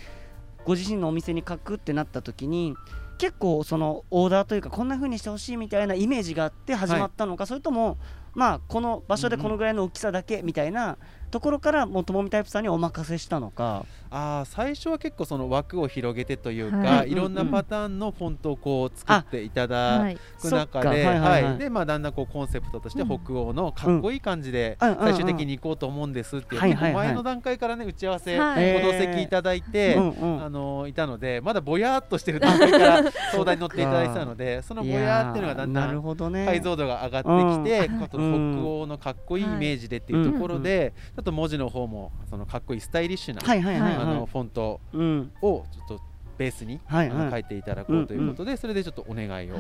[0.64, 2.74] ご自身のお店に書くってなった時に
[3.16, 7.96] 結構そのオーダーというかこんな風にしてほしいみたいなイメージがあって始まったのか、それとも
[8.34, 10.98] まあこの場所でこのぐらいの大きさだけみたいな
[11.30, 13.84] ところからもうともみタイプさんにお任せしたのか？
[14.10, 17.12] あー最初は結構その枠を広げてというか、はい。
[17.12, 23.08] い、ろんなパターンのフォントをこう作っていただはいく中で、はいはいでまあだんだんこうコンセプトとしてうん。
[23.08, 24.96] 北欧のかっこいい感じでうん。
[24.96, 28.82] 最終的に行こうと思うんですっていう、前の段階からね打ち合わせ、はい。
[28.82, 36.46] ご同席いただいて、うんうんあのいたのでまだぼやーっとしてる段階から相談に乗っていただいてたので そのぼやーっていうのがだんだんほどね。
[36.46, 38.02] 解像度が上がってきて、うん。
[38.02, 38.18] あと北
[38.66, 44.14] 欧のかっこいいイメージでっていうところで、ちょっと文字の方もそのかっこいいスタイリッシュな、はいはいはいあはい。
[44.14, 45.32] のフォントうん。
[45.42, 46.00] をちょっと
[46.38, 47.18] ベースに、はいはい。
[47.18, 49.56] あの書いていただこうということで、それでちょっとお願いを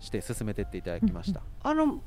[0.00, 1.40] して進めてっていただきました。
[1.40, 2.00] ーあの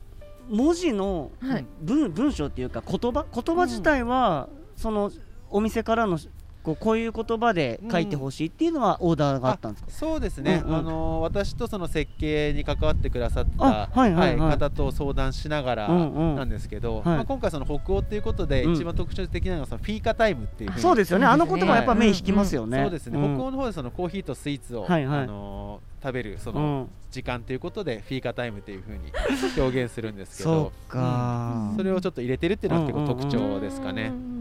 [0.50, 1.66] 文字のはい。
[1.82, 3.26] 文文章っていうか言葉？
[3.34, 5.12] 言葉自体は、その
[5.50, 6.18] お店からの
[6.64, 10.76] こうこういう言葉で書いてほしいっていうのはオーダーがあったんですか、そうですね、うんうん。
[10.78, 14.52] あの私とその設計に関わってくださったあはいはいはい。
[14.52, 16.36] 方と相談しながらうんうん。
[16.36, 17.06] なんですけど、はい。
[17.06, 18.74] まあ、今回その北欧っていうことでうん。
[18.74, 21.26] 一番特徴的なのがそのフィーカタイムっていうふうにそうですよね。
[21.26, 23.36] あの言葉やっぱ目引きますよね、そうですね、ん。
[23.36, 25.20] 北欧の方でそのコーヒーとスイーツを、はいはい。
[25.22, 29.12] あのー食べるそうのん、時間ということでフィーカタイムというふうに
[29.56, 31.78] 表現するんですけ そどうか、うん。
[31.78, 34.04] それをちょっと入れてるっていうのが結構特徴ですかね。
[34.04, 34.41] うんうんうん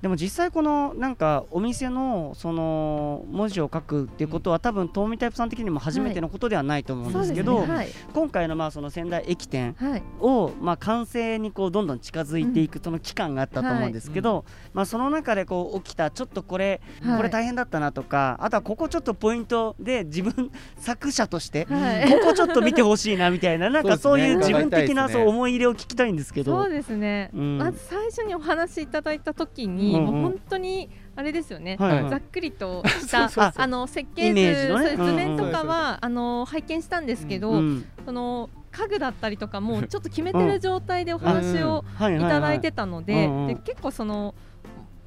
[0.00, 7.76] でも実際このなんかお店のその文字を書くっていうことは多分トーミタイプさん的にも初めてのことではないと思うんですけど、そうですね。
[7.76, 7.88] はい。
[8.14, 10.02] 今回のまあその仙台駅店はい。
[10.20, 17.16] をまあ完成にこうどんどん近づいていくその期間があったと思うんですけど、まあその中でこう起きたちょっとこれはい。
[17.18, 22.10] これ大変だったなとか、あとはここちょっとポイントで自分作者としてはい。
[22.10, 26.62] ここちょっと見てほしいなみたいななんかそういう自分的なそう思い入れを聞きたいんですけど。
[26.62, 27.58] そうですね、うん。
[27.58, 43.28] まず最初にお話しいただいた時に、もう本当にあれですよね、ざっくりとした あの設計図、図面とかは、あの拝見したんですけど、うんその家具だったりとかもちょっと決めてる状態でお話をはいただいてたので,、
[43.64, 44.34] 結構その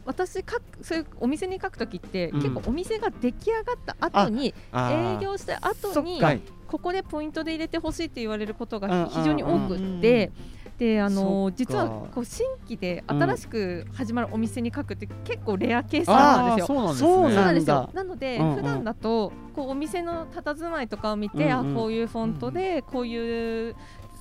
[0.06, 2.41] 私書くそういうお店に書くときって、うん。
[2.41, 6.21] 結構お店が出来上がった後に営業した後に
[6.67, 10.32] ここでポイントで入れてほしいって言われることが非常に多くって。
[10.78, 16.76] であの実はこう新規でうん新しく始まるお店に書くって結構レアケースなんですよ。
[16.76, 17.90] そうなんですそうなんですよ。
[17.94, 18.56] なので、うんうん。
[18.56, 21.72] 普段だとこうお店の佇まいとかを見て、うんうん。
[21.72, 23.76] あこういうフォントで、こういう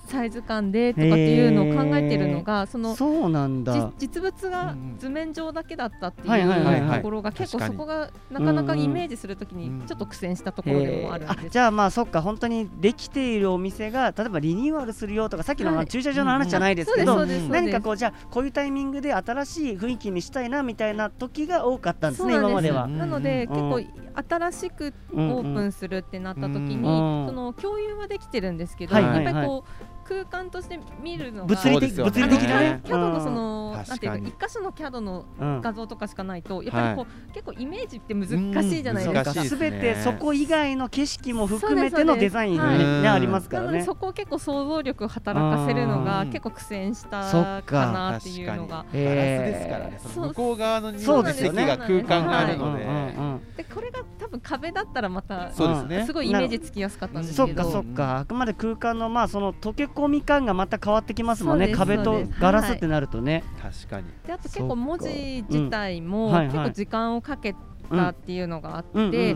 [0.07, 3.93] サイズ感でとかっていうのを考えてるのがそのそうなんだ。
[3.99, 11.49] じ実物がうん図面上だけだったってはいうはいところが結構そこがなかなかイメージするときにちょっと苦戦したところでもあるんです。
[11.51, 17.63] じゃあまあそっか本当にできているお店が例えばリニューアルするよとかさっきの駐車場の話じゃないですけど、そうですそうです。
[17.63, 22.87] 何かこうじゃあこういうタイミングで新しい雰囲気にしたいなみたいな時が多かったんですねそうなん今までは。
[22.87, 23.73] なので、うん。
[23.79, 26.83] 結構新しくオープンするってなった時に、うん。
[27.27, 29.05] その共有はできてるんですけど、はい。
[29.25, 32.81] やっぱりこう空間として見るのが物理的、物理的なね。
[32.85, 35.61] キャドのその、うんなんていうか一箇所のキャドのうん。
[35.61, 38.29] 画像とかしかないと、やっぱりこう、結構イメージって難
[38.63, 39.45] しいじゃないですか。
[39.45, 42.85] すべてそこ以外の景色も含めてのそうですデザインがね。
[42.85, 43.67] はいありますからね。
[43.67, 46.29] なのでそこを結構想像力を働かせるのがうん。
[46.31, 51.09] 結構苦戦したかかなっていうのがガラスですからね、向こう側のに席
[51.55, 56.07] が空間があるので、でこれが多分壁だったらまたそうですね。
[56.07, 61.69] すごいイメージつきやすかったんですそっけどかそっか、あくまで空間のまあその溶け込み感がまた変わってきますもんね。
[61.69, 64.07] 壁とガラスってなるとね、確かに。
[64.27, 66.31] であと結構文字自体もう。
[66.31, 66.33] ん。
[66.33, 66.55] はいはい。
[66.55, 67.55] 結構時間をかけ
[67.91, 69.35] たっていうのがあって、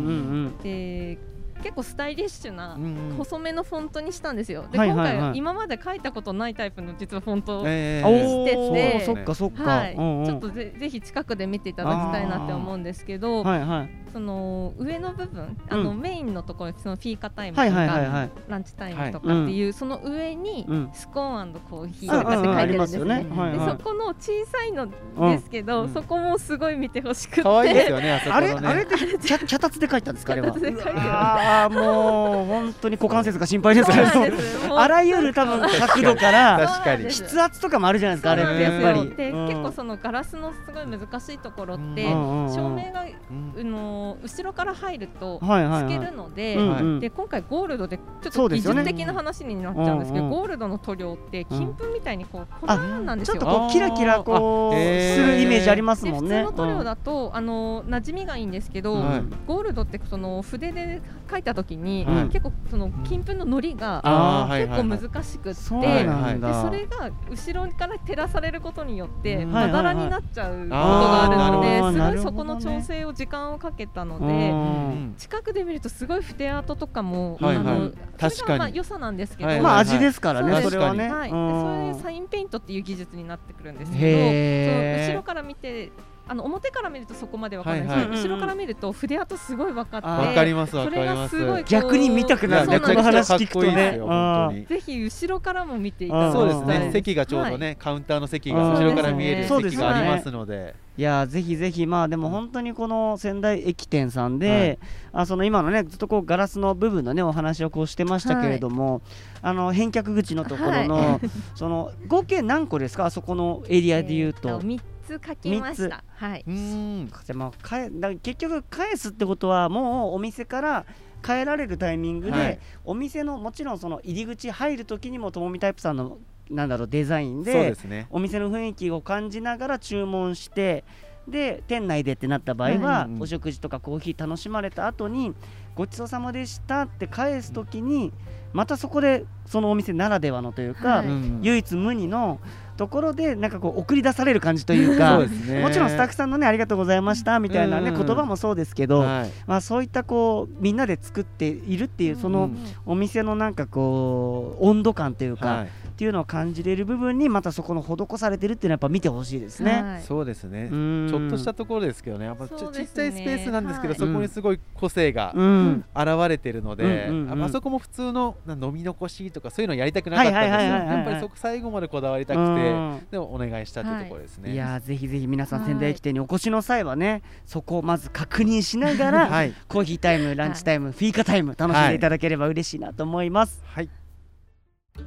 [0.63, 1.19] で
[1.63, 4.69] 結構スタイリッシュなうん細めのフォントにしたんですよ。
[4.71, 5.15] で、はいはいはい。
[5.15, 10.27] 今回今まで書いたことないタイプの実はフォント、えおしておてーそっかそっか、はい、うんうん。
[10.27, 16.01] ちょっとぜぜひ近くで見ていただきたいなって思うんですけど、はいはいその上の部分あの、うん。
[16.01, 23.25] メインのところそのフィーカタイムとか、ランチタイムとかっていう、その上に、うんスコーンコーヒうんーとかって書いてるんですね。
[23.25, 25.93] でそこの小さいのですけど、うん。
[25.93, 27.43] そこもすごい見てほしくて。
[27.43, 28.51] 可愛いですよね、あれ？
[28.53, 30.49] あれって脚脚立で書いたんですかあれは？
[30.97, 33.91] ああもう本当に股関節が心配です
[34.71, 37.05] あらゆる多分角度から確かに。
[37.11, 38.63] 筆圧とかもあるじゃないですかあれって。
[38.63, 39.11] やっぱり。
[39.17, 39.49] で、うん。
[39.49, 43.55] 結構そのガラスのすごい難しいところって、照明が、うん。
[43.59, 45.95] あの後ろから入るとはいはいはい。
[45.95, 53.35] 透けるので、で今回ゴールドでちょっと技術的な話になっちゃうんですけど、うんうんゴールドの塗料って金粉みたいにこう粉あなんですよ。
[53.35, 56.45] ちょっとこうキラキラこうするイメージありますもんね。
[56.45, 59.23] 通の塗料だと、あの馴染みがいいんですけど、はい。
[59.47, 64.09] ゴールドってその筆で描いた時に、うん結構その金粉ののりが結構
[64.49, 69.53] はいはい難しくって、そでそれが後ろから照らされることによってうん。
[69.53, 74.51] まだらになっちゃうことはいはいがあるので、すごいそこの調整を時間をかけたのうで。
[74.51, 75.15] ん。
[75.17, 77.67] 近くで見るとすごい筆跡とかも、はいはい。
[77.67, 78.59] あの確かに。
[78.59, 81.09] まあ良さなんですけど、はいまあ味ですからねそれはね。
[81.11, 81.61] はい、でうん。
[81.61, 85.91] それでサインペイントっていう技術になってくるんですけど、後ろから見て、
[86.31, 87.87] あの表から見るとそこまでわからない。
[87.87, 91.37] ですけど、はいはい後ろから見ると筆跡すごい分かって、わかりますわそれかります。
[91.37, 94.67] がすごいこう逆に見たくなるねこの話聞くとね。
[94.69, 96.41] ぜひ後ろからも見ていただきたい。
[96.41, 96.91] そうですうんね。
[96.93, 100.75] 席がちょうどね、カウンターの席がうん後ろから見える席がありますので。
[100.99, 104.81] いやーぜひぜひまあでも本当にこの仙台駅店さんで、
[105.13, 109.01] あその今のねずっとこうガラスの部分のねお話をこうしてましたけれども、
[109.41, 111.21] あの返却口のところの、
[111.55, 113.07] その合計何個ですか？
[113.07, 114.61] あそこのエリアで言うと。
[114.61, 116.03] 三つ書きました。
[116.17, 116.45] はい。
[116.45, 117.11] うーん。
[117.27, 120.85] でまあ、かえだ結局返すってことはもうお店から
[121.23, 126.19] 帰られるタイミングで、はいお店のもちろんその入り口入る時にもともみタイプさんの
[126.51, 128.07] なんだろうデザインでね。
[128.11, 130.85] お店の雰囲気を感じながら注文して
[131.29, 135.35] で店内でってなった場合は、うんお食事とかコーヒー楽しまれた後に
[135.75, 138.13] ごちそうさまでしたって返す時に
[138.53, 141.07] またそこでそのお店ならではのというか、はい。
[141.07, 142.41] うん唯一無二の
[142.77, 145.61] ところでなんかこう送り出される感じというか ね。
[145.61, 149.31] もちろんスタッフさんのねありがとうございましたみたいなね、うん言葉もそうですけど、はい。
[149.47, 152.59] まあ、そういったこうみんなで作っているっていうそのうん。
[152.87, 159.83] お店のなんかこう温度感というか、はいっていうのを感じれる部分にまたそこの施されてるっていうのはやっぱ見てほしいですね。
[159.83, 160.03] はい。
[160.03, 160.69] そうですね。
[160.71, 160.77] う。
[160.77, 161.09] ん。
[161.11, 162.59] ちょっとしたところですけどね、やっぱちね。
[162.59, 165.85] ちっちゃいスペースなんですけど、はいそこにすごい個性がうん。
[165.93, 170.53] 現れてるので、ああそこも普通のな飲み残しとかそういうのやりたくなかったんですよ。
[170.53, 173.07] はいはいはいはいはいやっぱりそこ最後までこだわりたくて、うん。
[173.11, 174.53] でもお願いしたっていうところですね。
[174.53, 174.57] い。
[174.57, 179.53] やーぜひぜひ皆さんはい仙台駅店にお越しの際はねそこをまず確認しながら、はい。
[179.67, 183.61] コーヒータイムランチタイム、フィーカタイム楽しんでいただければ嬉しいなと思います。
[183.67, 183.89] はい。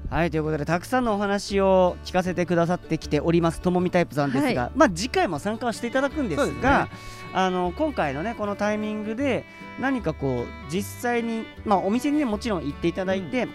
[0.10, 3.62] はいということでたくさんのお話を聞かせてくださってきております。
[3.62, 6.92] ともみタイプさんですが、はまあ次回も参加はしていただくんですがね。
[7.34, 9.46] あの今回のねこのタイミングで
[9.80, 13.48] 何かこう実際にまあお店にねもちろん行っていただいて、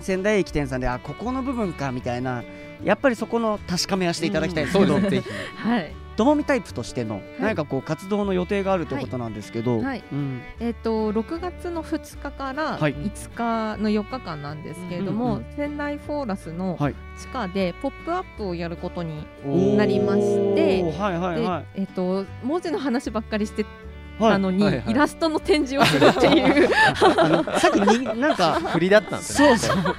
[0.00, 2.42] 仙台駅店さんであここの部分かみたいな
[2.82, 5.20] やっぱりそこの確かめはしていただきたいですけど、そうですね。
[5.20, 10.04] ぜ はいともみタイプとしての何かこう活動の予定があるということなんですけど、はい。
[10.12, 10.42] うん。
[10.60, 12.94] えっ、と6月の2日からはい。
[12.94, 16.94] 5日の4日間なんですけれども、仙台フォーラスのはい。
[17.18, 21.64] 地下でポップアップをやることに、ひなりましてはいはいではい。
[21.74, 23.64] えっ、と文字の話ばっかりして
[24.18, 26.68] はいたのに、はいはいイラストの展示をするっていう
[27.58, 29.58] さっきになんか振りだったんですね。
[29.58, 29.94] そうそう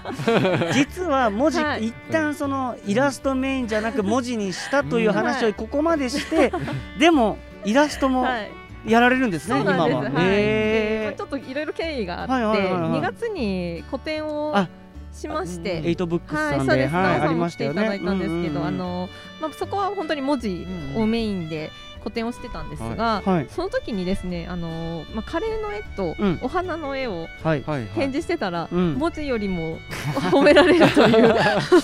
[0.74, 6.52] 実は文字、はい一旦そのイラストメインじゃなく文字にしたという話はいをここまでして、
[6.98, 8.52] でもイラストもはい
[8.88, 9.62] やられるんですね、す。
[9.62, 9.78] 今は。
[9.80, 9.90] はい。
[9.90, 14.70] でまあへちょっといろいろ経緯があって、はいはいはいはい2月に個展をあ
[15.12, 15.82] しまして。
[15.86, 16.94] エイトブックスはい、さんで、そうです。
[16.94, 17.82] はい、ありましたよね。
[17.82, 19.10] いただいたんですけど、うんうんうんあの、
[19.42, 21.72] まあ、そこは本当に文字をメインで
[22.06, 23.48] 個展をしてたんですが、はい。
[23.50, 26.40] その時にですね、あの、まあ、カレーの絵とうん。
[26.44, 27.86] お花の絵をはい、はいはい。
[27.88, 28.94] 展示してたら、うん。
[28.94, 29.80] 文字よりも
[30.32, 31.34] 褒められるという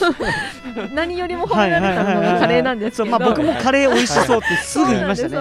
[0.93, 5.38] 何よりも褒められたのがカレーなんですけど、まあ、僕もカレー美味しそうってすぐ言いましたね。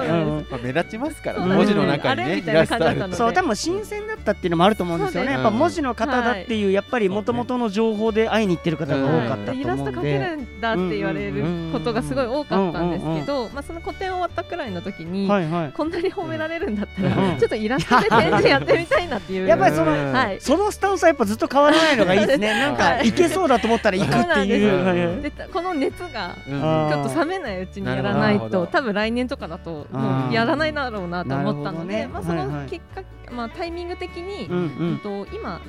[0.51, 1.21] まあ目立ちます。
[1.21, 1.55] からね。
[1.55, 3.17] 文字の中にね、たいなラストあると感じだったので。
[3.17, 9.93] そう多分新鮮だったっていうのもあると思うんですよね、やっぱ文字の方だっていう、やっぱりもともとの情報で会いに行ってる方が多かったとイラス思うん。
[9.93, 10.61] で、ト描けるん。
[10.61, 12.91] だって言われることがすごい多かったん。
[12.91, 15.91] ですけど、まあ、その個展終わったくらいの時に、はいはい、こん。
[15.91, 16.77] なに褒められるん。
[16.77, 17.39] だったら、うん。
[17.39, 20.13] ちょっとイラストで展示やってみたいなっていうやっぱりそのうん。
[20.13, 22.77] はいそのスタンスはやっぱずっと変わらないのがいいですね、なん。
[22.77, 25.20] かはいいけそうだと思ったら行くっていう。
[25.21, 33.03] でこの熱がちょっと冷めないうちにやらないと多分来年とかだともうやらないだろうなと思ったので、まあ、その結果、
[33.33, 35.61] まあ、タイミング的に、うんと今、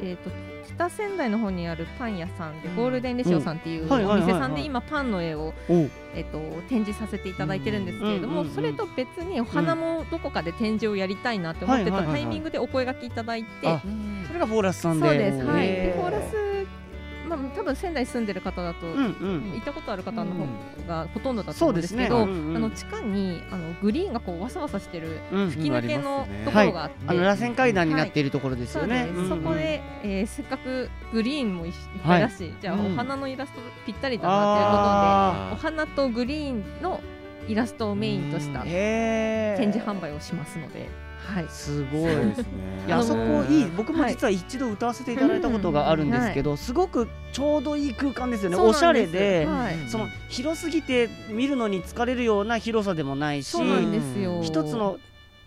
[0.00, 0.30] えー、と
[0.66, 6.38] 北仙台の方にあるパン屋さんで、ゴールデンレシオさんっていうお店さんで今パンの絵を、えー、と
[6.68, 13.80] 展示させていただいてるんですけれども、それと別にお花もどこかで展示をやりたいなって思ってたタイミングでお声がけいただいて、あ
[14.26, 15.08] それがフォーラスさんで。
[15.08, 16.55] そうです、はい、でへフォーラス、
[17.28, 19.52] まあ、多分仙台住んでる方だと、うんうん。
[19.52, 20.46] 行ったことある方の方
[20.88, 22.24] がほとんどだとそう思うんですけど。
[22.24, 25.50] うんうんあの地下にあのグリーンがこうわさわさしてるうん。
[25.50, 29.06] 吹き抜けのうんところがあって、あの螺旋階段になっているところですそうよね。
[29.06, 29.28] です、うんうん。
[29.28, 31.72] そこで、えーせっかくグリーンもいっ
[32.04, 32.92] ぱいだし、じゃあうん。
[32.92, 37.00] お花のイラストぴったりだなあということで、お花とグリーンの
[37.48, 42.44] イラストをメインとした展示販売をしますので、はい、すごいですね。
[42.86, 43.64] いやあそこいい。
[43.76, 44.12] 僕もはい。
[44.12, 48.56] 実は一度歌わせていただいたことがあるんですけど、すごくちょうどいい空間ですよね。
[48.56, 54.40] おしゃれで、はい、その広すぎて見るのに疲れるような広さでもないしそうなんですよ。
[54.42, 54.98] 一つの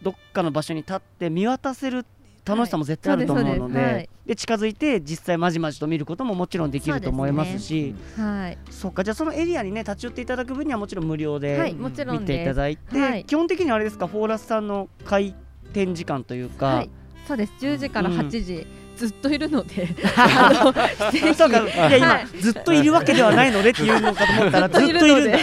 [0.02, 2.06] どっかの場所に立って見渡せる
[2.46, 7.94] 楽しさも絶対あると思うので,、で近づいて実際まじまじと見ることももちろんできると思いますし。
[8.18, 9.04] はい、そっか。
[9.04, 12.46] じゃあそのエリアにね立ち寄っていただく分にはもちろん無料はでい、もちろ見てい。
[12.46, 13.26] ただいて、はい。
[13.26, 14.08] 基本的にはあれですか？
[14.08, 15.36] フォーラスさんの開
[15.74, 16.90] 店時間というか、はい、
[17.28, 17.54] そうです。
[17.60, 18.68] 10時からうん8時、
[19.00, 19.88] ずっといるので、
[21.34, 21.60] そうか。
[21.60, 22.42] いや今、はい。
[22.42, 25.38] ずっといるわけではないのでっていうのかと思ったら ずっといるんだ。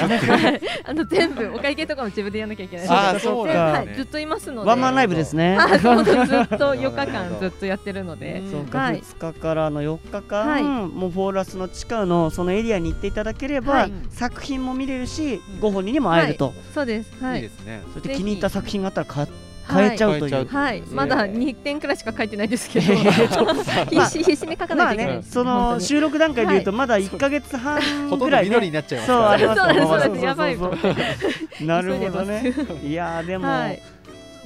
[0.84, 2.86] あの全部お会計とかも自分でやらなきゃいけない。
[2.86, 4.68] あーそうでなんですねはい、ずっといますので。
[4.68, 5.56] ワンマンライブですね。
[5.72, 9.00] ずっと4日間ずっとやってるので、そうか、はい。
[9.00, 10.62] 2日からの4日間、はい。
[10.62, 13.92] もうフォーラスの地下のそのエリアに行っていただければ、はい。
[14.10, 17.10] 作品も見れるし、ご本人にも会えると、そうです。
[17.22, 17.36] はい。
[17.36, 17.38] い。
[17.38, 17.80] いですね。
[17.94, 19.24] そして気に入った作品があったら買
[19.66, 20.46] 買えちゃうという。
[20.46, 25.26] はい、まだ2点くらいしか書いてないですけど、必死必死に書かまあないといけないです。
[25.26, 28.50] ねその収録段階でいうとまだ1か月半ぐらい、ね。
[28.50, 29.61] ど緑に、なっちゃいますそうあります
[31.64, 32.55] なるほどね。
[32.83, 33.83] 急いやーでも、はい。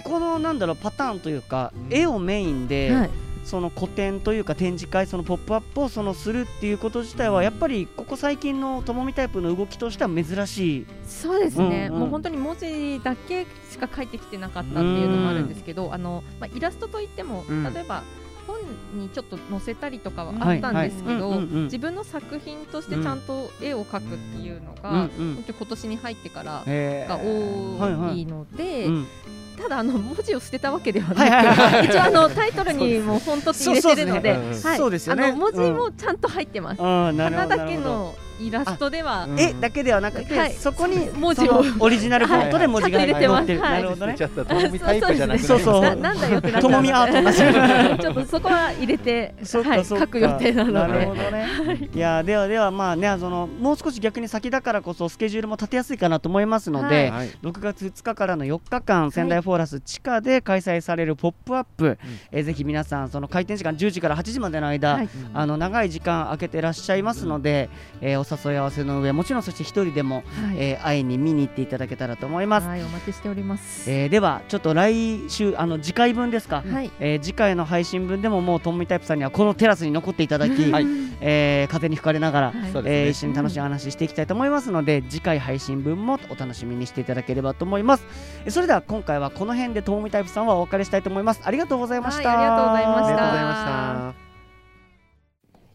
[0.02, 1.96] このなんだろうパターンというか、うん。
[1.96, 3.10] 絵をメインで、はい、
[3.50, 10.86] その個展というか展示会そのポップアップをそのするっていうこと自体はやっぱりここ最近のともみタイプの動きとしては珍しい。
[11.04, 12.00] そうですね、うんうん。
[12.02, 17.64] もう本当に文字だけしか書いてきてなかったっていうのもあるんですけど、あのまあ、イラストといっても、うん。
[17.74, 18.04] 例えば
[18.46, 18.60] 本
[18.94, 25.34] にちょっと載せたりとかはあったんですけど自分の作品としてちゃんと絵を描くっていうのが、うんうん。
[25.34, 29.06] 本当に今年に入ってからが多いので、うん
[29.62, 36.80] ただあの文字を捨てたわけではなく、一応あのタイトルにもフォントって入れてるので、文字もちゃんと入ってます。
[36.82, 39.24] 花だけのイラストでは。
[39.24, 40.52] うん絵だけではなくて、はい。
[40.52, 41.62] そこに文字を。
[41.78, 43.10] オリジナルフォントで文字がはい。
[43.10, 43.82] 載ってる、はい。
[43.82, 44.14] なるほどね。
[44.16, 45.82] ちょっとともみタイプじゃなくなりましたそうそう。
[45.82, 47.38] ななんだよってなっともみアートなし。
[48.00, 50.04] ちょっとそこは入れて、はい、そっかそっか。
[50.04, 50.72] 書く予定なので。
[50.72, 51.14] なるほ。
[51.14, 51.46] どね。
[51.94, 51.98] い。
[51.98, 57.30] やではではまあねそのもう少し逆に先だからこそスケジュールも立てやすいかなと思いますので、はい。
[57.42, 61.98] 6月2日からの4日間仙台フォーラス地下で開催されるポップアップ、
[62.32, 65.08] えーぜひ皆さんその開店時間10時から8時までの間、はい。
[65.34, 67.68] あの長い時間空けてらっしゃいますので、
[68.00, 70.56] えーお誘い合わせの上もちろんそして一人でも、はい。
[70.58, 72.66] えー会いに見に行っていただけたらと思います。
[72.66, 73.90] はい、お待ちしております。
[73.90, 76.90] えーではちょっと来週あの次回分ですか、はい。
[77.00, 80.86] えー次回の配信分でももうトンミタイプさんにはこのテラスに残っていただき、はい。
[81.20, 82.72] えー風に吹かれながら、はい。
[82.86, 88.04] え一緒に楽しい話していきたいと思いますので次回配信分もお楽しみにしていただければと思います。
[88.44, 91.40] えーそれでは今回はこの辺でトーミタイプさんはお別れしたいと思います。
[91.44, 93.08] ありがとうございました、はいありがとうございました。
[93.08, 94.14] ありがとうござ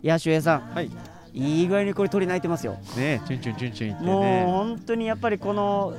[0.01, 0.61] いやしゅえいさん。
[0.73, 2.77] はいいい具合にこれ鳥鳴いてますよ。
[2.95, 5.93] ねチュンチュンチュンチュン言ってもうね本当にやっぱりこの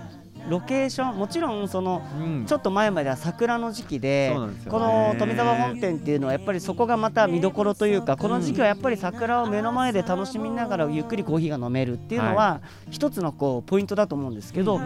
[0.48, 2.46] ロケーションもちろんそのうん。
[2.46, 4.34] ちょっと前までは桜の時期で
[4.68, 12.60] この富沢本店っていうのはやっぱりそこがまた見どころというかこの時期はやっぱり桜を目の前で楽しみながらゆっくりコーヒーが飲めるっていうのは
[12.90, 14.80] 一つのこうポイントだと思うんですけど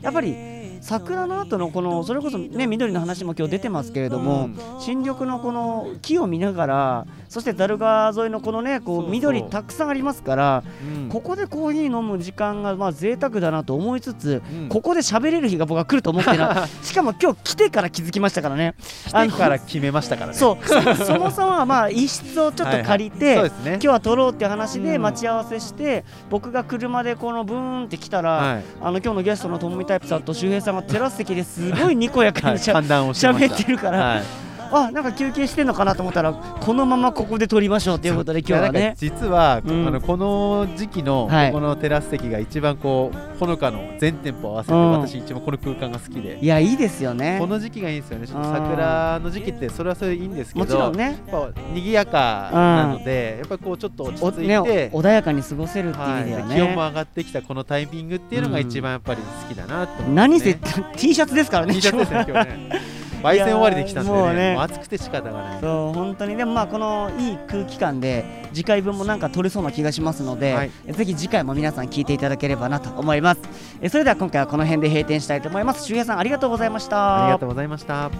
[0.00, 11.08] やっぱり桜の後のこのそれこそね緑の話も今日出てますけれどもうん新緑のこの木を見ながらそしてダル川沿いのこのねこそう緑たくさんありますからうん。
[11.10, 14.68] ここでコーヒー飲む時間がまあ贅沢だなと思いつつうん。
[14.68, 18.74] ここで喋れる日が僕は来ると思ってな しかも今日来てから気づきましたからね。
[19.08, 20.34] 来てから決めましたからね。
[20.34, 20.66] そう。
[20.66, 23.70] そそもそもはまあ一室をちょっと借りて、そうですね。
[23.72, 25.02] 今日は撮ろうっていう話でうん。
[25.02, 28.64] 待ち合わせして、僕が車でこのブーンって来たら、はい。
[28.80, 38.90] あの今日のゲストのともみタイプさんと周平さんがテラス席ですごいにこやかはいにしゃ判断をしてま喋したってるから、はいあなんか休憩してんのかなと思ったらこのままここで撮りましょうということで今日はね。
[38.90, 39.86] か実は、うん。
[39.86, 41.52] あのこの時期のはい。
[41.52, 44.92] ここのテラス席が一番こうほのかの全店舗合わせて、うん。
[44.92, 46.38] 私一番この空間が好きで。
[46.40, 47.38] いやいいですよね。
[47.40, 48.26] この時期がいいんですよね。
[48.26, 51.18] 桜の時期ってそれはそれでいいんですけどもちろんね。
[51.30, 60.14] やっぱ賑やかなので、やっぱりこうちょっと落ち着いて、おね穏やかに過ごせるっていう意はい味ではね、で気温も上がってきたこのタイミングっていうのが一番やっぱり好きだなって思います、ね。
[60.14, 60.54] 何せ
[60.96, 64.34] T シャツですからね T シャツですね今日ね焙煎終わりで来たんでね。
[64.34, 64.54] ね。
[64.54, 65.60] もう暑くて仕方がない。
[65.60, 66.36] そう本当に。
[66.36, 70.70] でもまあこのいい空気感で次回分もなんか取れそうな気がしますので、はい。
[70.86, 73.40] ぜひ次回も皆さん聞いていただければなと思います。
[73.80, 75.84] えそれでは今回はこの辺で閉店したいと思います。
[75.84, 77.24] 周平さんありがとうございました。
[77.24, 78.10] ありがとうございました。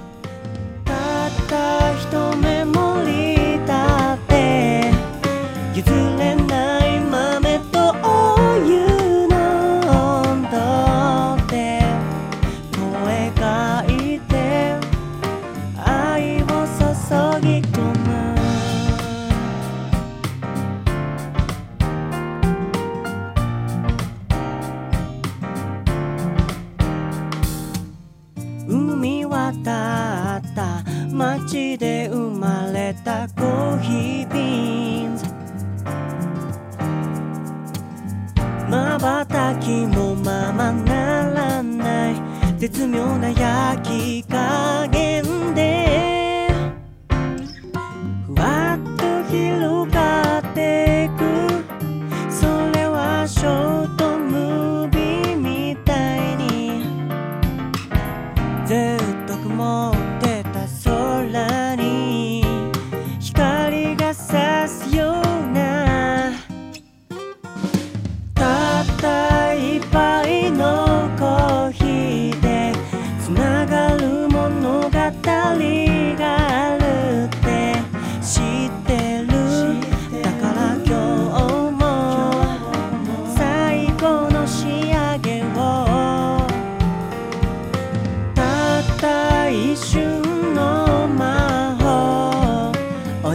[0.85, 4.91] たった一目もりたって
[5.75, 6.80] 譲れない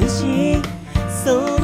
[0.09, 1.54] しい。